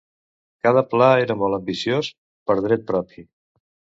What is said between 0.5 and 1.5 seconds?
Cada pla era